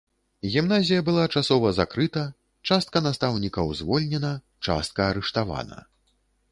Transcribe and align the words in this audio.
Гімназія 0.53 1.03
была 1.09 1.25
часова 1.41 1.73
закрыта, 1.79 2.23
частка 2.71 3.05
настаўнікаў 3.09 3.65
звольнена, 3.83 4.35
частка 4.71 5.01
арыштавана. 5.15 5.79